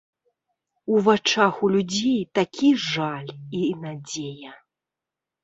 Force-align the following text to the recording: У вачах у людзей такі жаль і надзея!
У 0.95 1.01
вачах 1.07 1.59
у 1.67 1.69
людзей 1.73 2.15
такі 2.39 2.73
жаль 2.89 3.29
і 3.61 3.63
надзея! 3.85 4.51